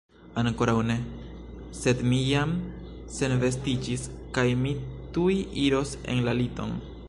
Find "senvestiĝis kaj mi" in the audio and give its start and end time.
3.17-4.73